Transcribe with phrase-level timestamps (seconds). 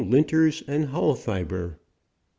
[0.03, 1.77] LINTERS.AND.HULL FIBER.."